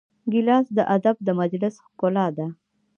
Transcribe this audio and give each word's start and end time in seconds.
ګیلاس 0.31 0.65
د 0.77 0.79
ادب 0.95 1.15
د 1.23 1.27
مجلس 1.39 1.75
ښکلا 1.85 2.27
ده. 2.37 2.47